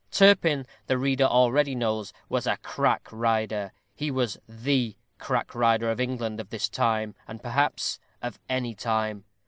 Turpin, 0.09 0.65
the 0.87 0.97
reader 0.97 1.25
already 1.25 1.75
knows, 1.75 2.11
was 2.27 2.47
a 2.47 2.57
crack 2.57 3.07
rider; 3.11 3.71
he 3.93 4.09
was 4.09 4.39
the 4.49 4.95
crack 5.19 5.53
rider 5.53 5.91
of 5.91 5.99
England 6.01 6.39
of 6.39 6.49
his 6.51 6.69
time, 6.69 7.13
and, 7.27 7.43
perhaps, 7.43 7.99
of 8.19 8.39
any 8.49 8.73
time. 8.73 9.25